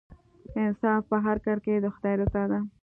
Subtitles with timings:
[0.61, 2.59] انصاف په هر کار کې د خدای رضا ده.